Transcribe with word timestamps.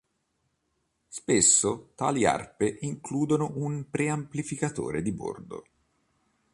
Spesso 1.09 1.91
tali 1.93 2.25
arpe 2.25 2.79
includono 2.81 3.51
un 3.57 3.87
preamplificatore 3.91 5.03
di 5.03 5.11
bordo. 5.11 5.63